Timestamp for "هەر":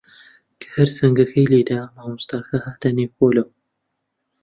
0.73-0.87